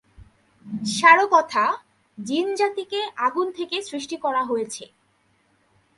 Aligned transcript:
সারকথা, 0.97 1.65
জিন 2.17 2.47
জাতিকে 2.55 2.99
আগুন 3.17 3.47
থেকে 3.51 3.77
সৃষ্টি 3.81 4.15
করা 4.17 4.41
হয়েছে। 4.43 4.83